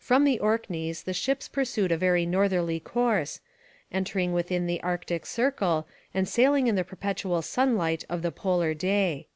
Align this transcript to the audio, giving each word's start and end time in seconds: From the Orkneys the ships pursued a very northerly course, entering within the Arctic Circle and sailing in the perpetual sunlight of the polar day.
From 0.00 0.24
the 0.24 0.38
Orkneys 0.40 1.02
the 1.02 1.12
ships 1.12 1.46
pursued 1.46 1.92
a 1.92 1.98
very 1.98 2.24
northerly 2.24 2.80
course, 2.80 3.42
entering 3.92 4.32
within 4.32 4.66
the 4.66 4.82
Arctic 4.82 5.26
Circle 5.26 5.86
and 6.14 6.26
sailing 6.26 6.68
in 6.68 6.74
the 6.74 6.84
perpetual 6.84 7.42
sunlight 7.42 8.02
of 8.08 8.22
the 8.22 8.32
polar 8.32 8.72
day. 8.72 9.26